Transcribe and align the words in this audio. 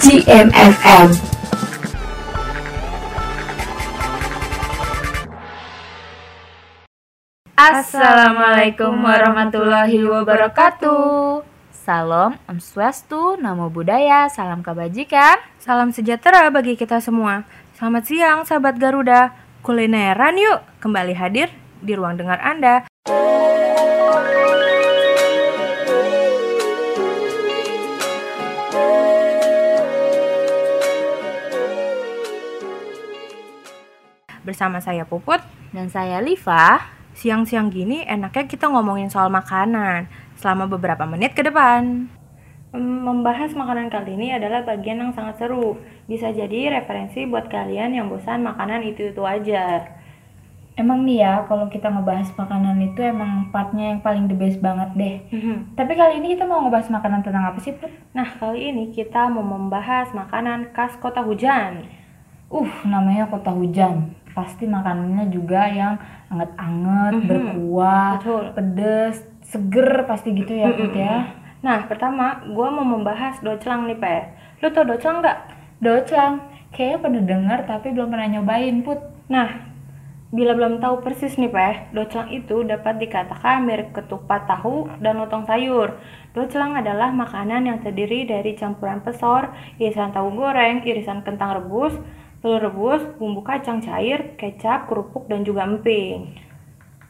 GMFM. 0.00 1.12
Assalamualaikum 7.52 8.96
warahmatullahi 8.96 10.00
wabarakatuh. 10.00 11.44
Salam, 11.68 12.40
Om 12.48 12.58
Swastu, 12.64 13.36
Namo 13.36 13.68
Buddhaya, 13.68 14.32
salam 14.32 14.64
kebajikan. 14.64 15.36
Salam 15.60 15.92
sejahtera 15.92 16.48
bagi 16.48 16.80
kita 16.80 17.04
semua. 17.04 17.44
Selamat 17.76 18.08
siang 18.08 18.48
sahabat 18.48 18.80
Garuda. 18.80 19.36
Kulineran 19.60 20.40
yuk, 20.40 20.64
kembali 20.80 21.12
hadir 21.12 21.52
di 21.84 21.92
ruang 21.92 22.16
dengar 22.16 22.40
Anda. 22.40 22.89
Bersama 34.40 34.80
saya 34.80 35.04
Puput, 35.04 35.40
Dan 35.70 35.86
saya 35.92 36.18
Liva. 36.18 36.80
siang-siang 37.10 37.68
gini 37.68 38.06
enaknya 38.06 38.46
kita 38.46 38.70
ngomongin 38.70 39.10
soal 39.10 39.28
makanan 39.28 40.06
selama 40.38 40.70
beberapa 40.70 41.04
menit 41.04 41.34
ke 41.34 41.42
depan. 41.42 42.06
Em, 42.70 42.80
Membahas 43.02 43.50
makanan 43.52 43.90
kali 43.90 44.14
ini 44.14 44.30
adalah 44.30 44.62
bagian 44.62 45.02
yang 45.02 45.12
sangat 45.12 45.42
seru. 45.42 45.76
Bisa 46.06 46.30
jadi 46.30 46.70
referensi 46.70 47.26
buat 47.26 47.50
kalian 47.50 47.98
yang 47.98 48.06
bosan 48.08 48.46
makanan 48.46 48.86
itu-itu 48.86 49.20
aja. 49.26 49.90
Emang 50.78 51.04
nih 51.04 51.20
ya, 51.20 51.44
kalau 51.44 51.68
kita 51.68 51.92
ngebahas 51.92 52.30
makanan 52.32 52.80
itu 52.80 53.04
emang 53.04 53.52
partnya 53.52 53.92
yang 53.92 54.00
paling 54.00 54.30
the 54.30 54.36
best 54.38 54.62
banget 54.64 54.88
deh. 54.96 55.16
Tapi 55.76 55.92
kali 55.92 56.22
ini 56.22 56.38
kita 56.38 56.48
mau 56.48 56.64
ngebahas 56.64 56.88
makanan 56.88 57.20
tentang 57.20 57.44
apa 57.44 57.58
sih, 57.60 57.74
Put? 57.76 57.90
Nah, 58.16 58.24
kali 58.40 58.72
ini 58.72 58.88
kita 58.88 59.28
mau 59.28 59.44
membahas 59.44 60.08
makanan 60.16 60.72
khas 60.72 60.96
kota 60.96 61.20
hujan. 61.20 61.84
Uh, 62.50 62.66
namanya 62.82 63.30
kota 63.30 63.54
hujan. 63.54 64.10
Pasti 64.34 64.66
makanannya 64.66 65.30
juga 65.30 65.70
yang 65.70 65.94
anget-anget, 66.30 67.14
Mhm. 67.14 67.26
berkuah, 67.30 68.18
Betul. 68.18 68.44
pedes, 68.58 69.16
seger 69.46 70.06
pasti 70.06 70.34
gitu 70.34 70.54
ya, 70.54 70.70
Put 70.74 70.94
ya. 70.94 71.30
Nah, 71.62 71.86
pertama, 71.86 72.42
gua 72.50 72.70
mau 72.74 72.86
membahas 72.86 73.38
doclang 73.42 73.86
nih, 73.86 73.98
Pe. 73.98 74.16
Lu 74.62 74.70
tau 74.70 74.86
doclang 74.86 75.22
nggak? 75.22 75.38
Doclang, 75.78 76.32
kayaknya 76.74 76.98
pernah 77.02 77.22
denger 77.26 77.58
tapi 77.66 77.86
belum 77.94 78.08
pernah 78.10 78.28
nyobain, 78.30 78.76
Put. 78.82 79.00
Nah, 79.30 79.48
bila 80.30 80.54
belum 80.54 80.78
tahu 80.78 81.02
persis 81.02 81.34
nih, 81.38 81.50
Pe, 81.50 81.90
doclang 81.90 82.30
itu 82.30 82.62
dapat 82.62 83.02
dikatakan 83.02 83.66
mirip 83.66 83.90
ketupat 83.90 84.46
tahu 84.46 84.86
dan 85.02 85.18
lontong 85.18 85.46
sayur. 85.46 85.98
Doclang 86.34 86.78
adalah 86.78 87.10
makanan 87.10 87.66
yang 87.66 87.78
terdiri 87.82 88.26
dari 88.26 88.54
campuran 88.54 89.02
pesor, 89.02 89.50
irisan 89.82 90.14
tahu 90.14 90.30
goreng, 90.34 90.86
irisan 90.86 91.26
kentang 91.26 91.58
rebus, 91.58 91.98
telur 92.40 92.60
rebus, 92.60 93.04
bumbu 93.20 93.44
kacang 93.44 93.84
cair, 93.84 94.36
kecap, 94.40 94.88
kerupuk, 94.88 95.28
dan 95.28 95.44
juga 95.44 95.68
emping. 95.68 96.32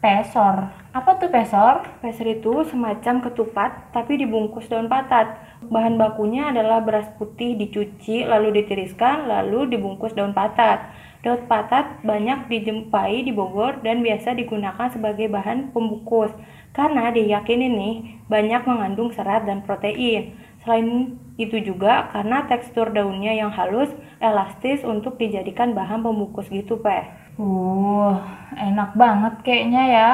Pesor. 0.00 0.72
Apa 0.90 1.20
tuh 1.20 1.28
pesor? 1.28 1.84
Peser 2.00 2.40
itu 2.40 2.64
semacam 2.66 3.20
ketupat 3.20 3.92
tapi 3.92 4.16
dibungkus 4.16 4.64
daun 4.66 4.88
patat. 4.88 5.38
Bahan 5.60 6.00
bakunya 6.00 6.48
adalah 6.48 6.80
beras 6.80 7.04
putih 7.20 7.52
dicuci 7.52 8.24
lalu 8.24 8.64
ditiriskan 8.64 9.28
lalu 9.28 9.68
dibungkus 9.68 10.16
daun 10.16 10.32
patat. 10.32 10.88
Daun 11.20 11.44
patat 11.44 12.00
banyak 12.00 12.48
dijumpai 12.48 13.28
di 13.28 13.30
Bogor 13.36 13.84
dan 13.84 14.00
biasa 14.00 14.32
digunakan 14.40 14.88
sebagai 14.88 15.28
bahan 15.28 15.68
pembungkus 15.76 16.32
karena 16.72 17.12
diyakini 17.12 17.68
nih 17.68 17.94
banyak 18.24 18.64
mengandung 18.64 19.12
serat 19.12 19.44
dan 19.44 19.60
protein. 19.68 20.32
Selain 20.60 21.16
itu 21.40 21.56
juga 21.64 22.12
karena 22.12 22.44
tekstur 22.44 22.92
daunnya 22.92 23.32
yang 23.32 23.48
halus, 23.48 23.88
elastis 24.20 24.84
untuk 24.84 25.16
dijadikan 25.16 25.72
bahan 25.72 26.04
pembungkus 26.04 26.52
gitu, 26.52 26.76
Pe. 26.84 27.08
Uh, 27.40 28.12
enak 28.52 28.92
banget 28.92 29.34
kayaknya 29.40 29.82
ya. 29.88 30.08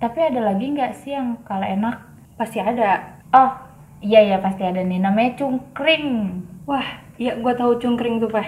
Tapi 0.00 0.18
ada 0.32 0.40
lagi 0.40 0.72
nggak 0.72 0.92
sih 0.96 1.12
yang 1.12 1.36
kalah 1.44 1.68
enak? 1.68 1.96
Pasti 2.40 2.56
ada. 2.56 3.20
Oh, 3.36 3.52
iya 4.00 4.24
ya 4.24 4.36
pasti 4.40 4.64
ada 4.64 4.80
nih. 4.80 4.96
Namanya 4.96 5.36
cungkring. 5.36 6.40
Wah, 6.64 7.04
iya 7.20 7.36
gua 7.36 7.52
tahu 7.52 7.76
cungkring 7.76 8.16
tuh, 8.16 8.32
Pe. 8.32 8.40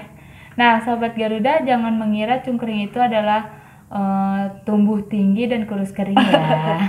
Nah, 0.56 0.81
sobat 0.81 1.12
Garuda 1.12 1.60
jangan 1.64 1.97
mengira 1.97 2.41
cungkring 2.41 2.88
itu 2.88 2.97
adalah 2.97 3.53
eh, 3.92 4.42
tumbuh 4.64 5.04
tinggi 5.04 5.48
dan 5.48 5.69
kurus 5.69 5.92
kering 5.92 6.16
ya. 6.16 6.41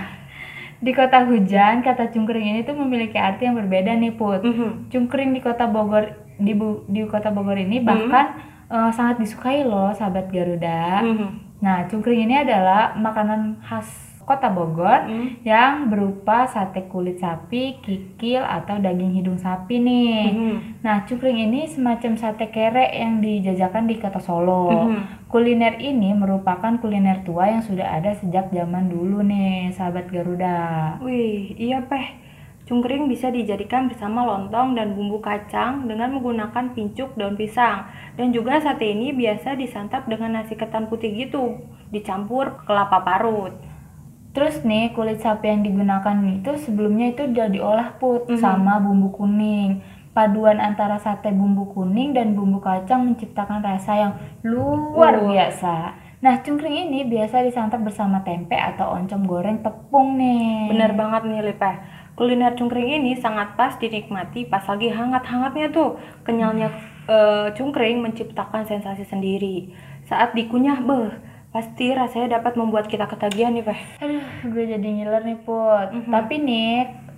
di 0.84 0.92
kota 0.92 1.24
hujan, 1.24 1.80
kata 1.80 2.12
cungkring 2.12 2.44
ini 2.46 2.62
tuh 2.62 2.76
memiliki 2.76 3.16
arti 3.16 3.48
yang 3.48 3.56
berbeda 3.56 3.96
nih, 3.96 4.12
Put. 4.12 4.44
Mhm. 4.44 4.92
Cungkring 4.92 5.32
di 5.32 5.40
kota 5.40 5.66
Bogor 5.66 6.06
di 6.36 6.52
bu- 6.52 6.84
di 6.86 7.08
kota 7.08 7.32
Bogor 7.32 7.56
ini 7.56 7.80
bahkan 7.80 8.36
eh, 8.68 8.92
sangat 8.92 9.18
disukai 9.18 9.64
loh, 9.64 9.94
sahabat 9.94 10.28
Garuda. 10.28 11.02
Mhm. 11.02 11.28
Nah, 11.62 11.86
cungkring 11.86 12.26
ini 12.26 12.42
adalah 12.42 12.92
makanan 12.94 13.62
khas 13.62 14.13
kota 14.24 14.50
Bogor 14.50 15.08
Mhm. 15.08 15.28
yang 15.44 15.88
berupa 15.88 16.48
sate 16.48 16.88
kulit 16.88 17.20
sapi, 17.20 17.80
kikil, 17.80 18.44
atau 18.44 18.80
daging 18.80 19.14
hidung 19.16 19.40
sapi 19.40 19.80
nih. 19.80 20.20
Mhm. 20.32 20.56
Nah, 20.84 21.04
cungkring 21.06 21.40
ini 21.40 21.68
semacam 21.68 22.16
sate 22.16 22.50
kere 22.50 22.92
yang 22.96 23.20
dijajakan 23.20 23.88
di 23.88 23.96
kota 24.00 24.20
Solo. 24.20 24.90
Mhm. 24.92 25.28
Kuliner 25.28 25.82
ini 25.82 26.14
merupakan 26.14 26.78
kuliner 26.78 27.26
tua 27.26 27.50
yang 27.50 27.64
sudah 27.66 27.98
ada 27.98 28.14
sejak 28.14 28.54
zaman 28.54 28.90
dulu 28.90 29.26
nih, 29.26 29.74
sahabat 29.74 30.10
Garuda. 30.10 30.98
Wih, 31.02 31.56
iya 31.58 31.82
peh. 31.84 32.22
Cungkring 32.64 33.12
bisa 33.12 33.28
dijadikan 33.28 33.92
bersama 33.92 34.24
lontong 34.24 34.72
dan 34.80 34.96
bumbu 34.96 35.20
kacang 35.20 35.84
dengan 35.84 36.16
menggunakan 36.16 36.72
pincuk 36.72 37.12
daun 37.20 37.36
pisang. 37.36 37.92
Dan 38.16 38.32
juga 38.32 38.64
sate 38.64 38.88
ini 38.88 39.12
biasa 39.12 39.60
disantap 39.60 40.08
dengan 40.08 40.40
nasi 40.40 40.56
ketan 40.56 40.88
putih 40.88 41.12
gitu, 41.12 41.60
dicampur 41.92 42.64
kelapa 42.64 43.04
parut. 43.04 43.52
Terus 44.34 44.66
nih, 44.66 44.92
kulit 44.92 45.22
sapi 45.22 45.46
yang 45.46 45.62
digunakan 45.62 46.18
itu 46.26 46.58
sebelumnya 46.58 47.14
itu 47.14 47.30
udah 47.30 47.48
diolah 47.48 47.90
put 48.02 48.26
Mhm. 48.26 48.42
sama 48.42 48.82
bumbu 48.82 49.14
kuning. 49.14 49.80
Paduan 50.14 50.58
antara 50.58 50.98
sate 50.98 51.30
bumbu 51.30 51.70
kuning 51.70 52.14
dan 52.14 52.34
bumbu 52.34 52.58
kacang 52.58 53.06
menciptakan 53.06 53.62
rasa 53.62 53.94
yang 53.98 54.14
luar 54.46 55.22
Uh. 55.22 55.30
biasa. 55.30 55.76
Nah, 56.22 56.40
cungkring 56.40 56.88
ini 56.88 57.04
biasa 57.04 57.44
disantap 57.44 57.84
bersama 57.84 58.24
tempe 58.24 58.56
atau 58.56 58.96
oncom 58.96 59.22
goreng 59.26 59.60
tepung 59.60 60.16
nih. 60.16 60.72
Bener 60.72 60.94
banget 60.94 61.28
nih, 61.28 61.42
Lipeh. 61.52 61.76
Kuliner 62.14 62.54
cungkring 62.54 63.02
ini 63.02 63.18
sangat 63.18 63.58
pas 63.58 63.74
dinikmati 63.76 64.46
pas 64.46 64.62
lagi 64.64 64.88
hangat-hangatnya 64.88 65.70
tuh. 65.70 65.98
Kenyalnya 66.24 66.70
eh, 67.04 67.52
cungkring 67.52 68.00
menciptakan 68.00 68.64
sensasi 68.64 69.04
sendiri. 69.04 69.76
Saat 70.08 70.32
dikunyah, 70.32 70.80
beh, 70.80 71.12
pasti 71.54 71.94
rasanya 71.94 72.42
dapat 72.42 72.58
membuat 72.58 72.90
kita 72.90 73.06
ketagihan 73.06 73.54
nih, 73.54 73.62
Peh. 73.62 73.80
Aduh, 74.02 74.26
gue 74.50 74.64
jadi 74.68 74.84
ngiler 74.84 75.22
nih 75.22 75.40
put. 75.40 75.88
Mhm. 75.94 76.10
Tapi 76.10 76.36
nih, 76.42 76.74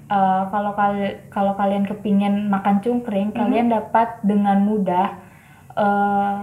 eh, 0.06 0.44
kalau 0.52 0.76
kali 0.76 1.32
kalau 1.32 1.56
kalian 1.56 1.88
kepingin 1.88 2.52
makan 2.52 2.84
cungkring, 2.84 3.32
Mhm. 3.32 3.38
kalian 3.38 3.68
dapat 3.72 4.20
dengan 4.22 4.60
mudah 4.62 5.24
eh, 5.76 6.40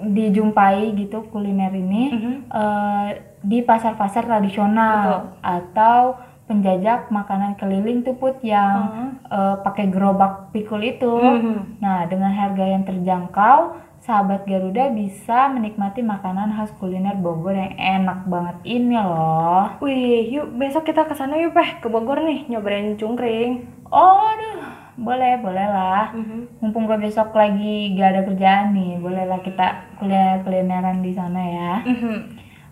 dijumpai 0.00 0.92
gitu 0.94 1.24
kuliner 1.28 1.72
ini 1.72 2.12
Mhm. 2.12 2.34
eh, 2.46 3.08
di 3.40 3.60
pasar-pasar 3.60 4.24
tradisional 4.24 5.32
atau 5.40 6.20
penjajak 6.44 7.08
makanan 7.08 7.56
keliling 7.56 8.02
tuh 8.02 8.12
put 8.14 8.36
yang 8.42 8.76
Mhm. 8.84 9.08
eh, 9.30 9.56
pakai 9.62 9.88
gerobak 9.88 10.50
pikul 10.50 10.82
itu. 10.82 11.08
Mhm. 11.08 11.80
Nah, 11.80 12.04
dengan 12.04 12.32
harga 12.32 12.64
yang 12.66 12.82
terjangkau, 12.82 13.58
sahabat 14.00 14.48
Garuda 14.48 14.88
bisa 14.96 15.52
menikmati 15.52 16.00
makanan 16.00 16.56
khas 16.56 16.72
kuliner 16.80 17.20
Bogor 17.20 17.52
yang 17.52 17.76
enak 17.76 18.24
banget 18.24 18.56
ini 18.64 18.96
loh. 18.96 19.76
Wih, 19.84 20.24
yuk 20.32 20.56
besok 20.56 20.88
kita 20.88 21.04
ke 21.04 21.12
sana 21.12 21.36
yuk, 21.36 21.52
Peh. 21.52 21.84
Ke 21.84 21.92
Bogor 21.92 22.24
nih, 22.24 22.48
nyobain 22.48 22.96
cungkring. 22.96 23.68
Oh, 23.92 24.24
aduh, 24.24 24.64
boleh, 24.96 25.36
boleh 25.44 25.66
lah. 25.68 26.16
Mhm. 26.16 26.64
Mumpung 26.64 26.88
gue 26.88 26.96
besok 26.96 27.36
lagi 27.36 27.92
gak 27.92 28.08
ada 28.16 28.20
kerjaan 28.24 28.72
nih, 28.72 28.96
bolehlah 28.96 29.40
kita 29.44 29.92
kuliner 30.00 30.40
kulineran 30.48 31.04
di 31.04 31.12
sana 31.12 31.40
ya. 31.44 31.72
Mhm. 31.84 32.18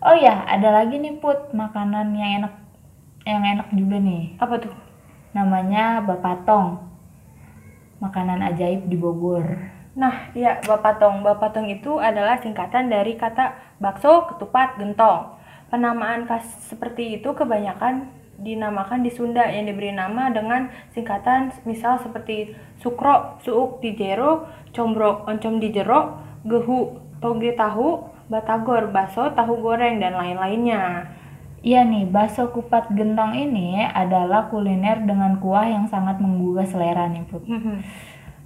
Oh 0.01 0.15
ya, 0.17 0.47
ada 0.49 0.73
lagi 0.81 0.97
nih 0.97 1.21
put 1.21 1.53
makanan 1.53 2.15
yang 2.17 2.41
enak, 2.41 2.53
yang 3.27 3.43
enak 3.45 3.69
juga 3.75 4.01
nih. 4.01 4.33
Apa 4.41 4.55
tuh? 4.57 4.73
Namanya 5.35 6.01
bapatong, 6.01 6.81
makanan 8.01 8.41
ajaib 8.49 8.89
di 8.89 8.97
Bogor. 8.97 9.77
Nah, 9.97 10.29
iya, 10.37 10.61
Bapatong. 10.61 11.25
Bapatong 11.25 11.69
itu 11.69 11.97
adalah 11.97 12.37
singkatan 12.37 12.93
dari 12.93 13.17
kata 13.17 13.77
bakso, 13.81 14.29
ketupat, 14.29 14.77
gentong. 14.77 15.37
Penamaan 15.69 16.25
khas 16.25 16.45
seperti 16.69 17.21
itu 17.21 17.29
kebanyakan 17.33 18.09
dinamakan 18.39 19.03
di 19.03 19.11
Sunda 19.11 19.45
yang 19.51 19.67
diberi 19.67 19.91
nama 19.91 20.31
dengan 20.31 20.71
singkatan 20.95 21.51
misal 21.67 21.99
seperti 21.99 22.55
sukro, 22.79 23.37
suuk 23.43 23.83
di 23.83 23.93
jero, 23.93 24.47
combrok, 24.71 25.27
oncom 25.27 25.59
di 25.59 25.69
jero, 25.69 26.17
gehu, 26.47 26.97
toge 27.19 27.53
tahu, 27.53 28.07
batagor, 28.31 28.89
baso, 28.89 29.29
tahu 29.35 29.59
goreng, 29.59 29.99
dan 29.99 30.15
lain-lainnya. 30.15 31.11
Iya 31.59 31.83
nih, 31.83 32.07
bakso 32.07 32.55
kupat 32.55 32.87
gentong 32.95 33.35
ini 33.35 33.83
adalah 33.83 34.47
kuliner 34.47 35.03
dengan 35.03 35.43
kuah 35.43 35.67
yang 35.67 35.91
sangat 35.91 36.23
menggugah 36.23 36.63
selera 36.63 37.11
nih, 37.11 37.27
Put. 37.27 37.43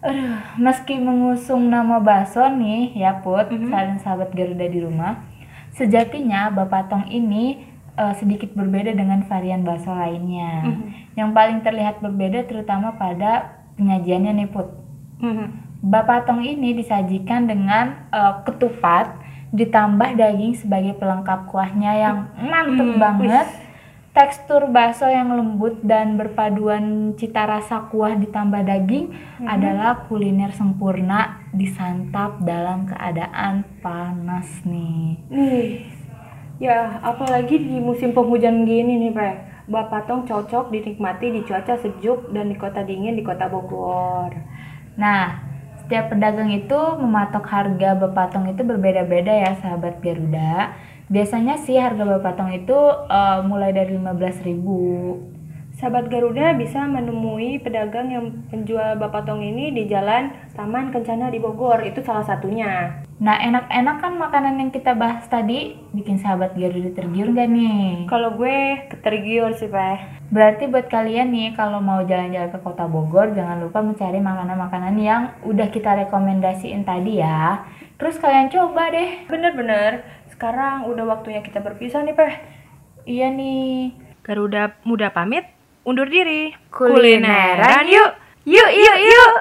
Aduh, 0.03 0.35
meski 0.59 0.99
mengusung 0.99 1.71
nama 1.71 2.03
bakso 2.03 2.43
nih 2.51 2.91
ya 2.93 3.23
Put, 3.23 3.47
Mhm. 3.47 3.71
kalian 3.71 3.99
sahabat 4.03 4.35
Garuda 4.35 4.67
di 4.67 4.83
rumah, 4.83 5.23
sejatinya 5.71 6.51
Bapatong 6.51 7.07
ini 7.07 7.71
eh, 7.93 8.13
sedikit 8.17 8.57
berbeda 8.57 8.89
dengan 8.97 9.21
varian 9.29 9.61
bakso 9.61 9.93
lainnya. 9.93 10.65
Mhm. 10.65 11.13
Yang 11.13 11.29
paling 11.29 11.59
terlihat 11.61 11.95
berbeda 12.01 12.49
terutama 12.49 12.97
pada 12.97 13.61
penyajiannya 13.77 14.33
nih 14.33 14.49
Put. 14.49 14.67
Mhm. 15.21 15.45
Bapatong 15.83 16.41
ini 16.41 16.73
disajikan 16.73 17.45
dengan 17.45 18.09
eh, 18.09 18.33
ketupat 18.43 19.13
ditambah 19.53 20.17
daging 20.17 20.57
sebagai 20.57 20.97
pelengkap 20.97 21.45
kuahnya 21.45 21.91
yang 21.93 22.17
mantep 22.41 22.87
Hmm, 22.89 22.99
banget. 22.99 23.47
Tekstur 24.13 24.69
bakso 24.69 25.09
yang 25.09 25.33
lembut 25.33 25.81
dan 25.81 26.21
berpaduan 26.21 27.17
cita 27.17 27.49
rasa 27.49 27.89
kuah 27.89 28.13
ditambah 28.13 28.61
daging 28.61 29.09
adalah 29.41 30.05
kuliner 30.05 30.53
sempurna 30.53 31.41
disantap 31.49 32.37
dalam 32.45 32.85
keadaan 32.85 33.65
panas 33.81 34.45
nih. 34.69 35.17
Nih, 35.33 35.89
ya 36.61 37.01
apalagi 37.01 37.57
di 37.57 37.81
musim 37.81 38.13
penghujan 38.13 38.69
gini 38.69 39.01
nih, 39.01 39.11
Pre. 39.17 39.31
Bapatong 39.65 40.29
cocok 40.29 40.69
dinikmati 40.69 41.33
di 41.33 41.41
cuaca 41.41 41.73
sejuk 41.81 42.29
dan 42.37 42.53
di 42.53 42.55
kota 42.61 42.85
dingin 42.85 43.17
di 43.17 43.25
kota 43.25 43.49
Bogor. 43.49 44.29
Nah, 44.93 45.41
setiap 45.81 46.13
pedagang 46.13 46.53
itu 46.53 46.77
mematok 47.01 47.49
harga 47.49 47.97
bapatong 47.97 48.53
itu 48.53 48.61
berbeda-beda 48.61 49.33
ya 49.33 49.57
sahabat 49.57 50.05
Garuda. 50.05 50.77
Biasanya 51.13 51.61
sih 51.61 51.77
harga 51.77 52.01
bapatong 52.01 52.57
itu 52.57 52.77
eh, 53.05 53.39
mulai 53.45 53.69
dari 53.69 53.93
15.000 53.93 55.33
Sahabat 55.73 56.05
Garuda 56.05 56.53
bisa 56.53 56.85
menemui 56.85 57.57
pedagang 57.57 58.07
yang 58.13 58.45
penjual 58.47 58.93
bapatong 58.93 59.41
ini 59.41 59.73
di 59.73 59.89
Jalan 59.89 60.29
Taman 60.53 60.93
Kencana 60.93 61.33
di 61.33 61.41
Bogor. 61.41 61.81
Itu 61.81 62.05
salah 62.05 62.21
satunya. 62.21 63.01
Nah, 63.17 63.41
enak-enak 63.41 63.97
kan 63.97 64.13
makanan 64.15 64.61
yang 64.61 64.69
kita 64.69 64.93
bahas 64.93 65.25
tadi 65.25 65.73
bikin 65.91 66.21
sahabat 66.21 66.53
Garuda 66.53 66.93
tergiur 66.93 67.33
gak 67.33 67.49
nih? 67.49 68.05
Kalau 68.05 68.37
gue 68.37 68.85
ketergiur 68.95 69.57
sih, 69.57 69.67
Pre. 69.67 70.23
Berarti 70.29 70.69
buat 70.69 70.87
kalian 70.93 71.33
nih 71.33 71.49
kalau 71.57 71.81
mau 71.81 72.05
jalan-jalan 72.05 72.53
ke 72.53 72.59
kota 72.61 72.85
Bogor 72.85 73.33
jangan 73.33 73.65
lupa 73.65 73.81
mencari 73.81 74.21
makanan-makanan 74.21 74.95
yang 75.01 75.35
udah 75.41 75.67
kita 75.73 76.05
rekomendasiin 76.05 76.85
tadi 76.85 77.17
ya. 77.17 77.65
Terus 77.97 78.21
kalian 78.21 78.53
coba 78.53 78.93
deh. 78.93 79.25
Bener-bener. 79.25 80.05
Sekarang 80.43 80.91
udah 80.91 81.07
waktunya 81.07 81.39
kita 81.39 81.63
berpisah 81.63 82.03
nih, 82.03 82.19
Pre. 82.19 82.35
Iya 83.07 83.31
nih. 83.31 83.95
Garuda 84.27 84.75
muda 84.83 85.07
pamit, 85.07 85.47
undur 85.87 86.03
diri. 86.11 86.51
Kulineran 86.67 87.87
yuk. 87.87 88.11
Yuk, 88.43 88.71
yuk, 88.75 88.97
yuk. 89.07 89.33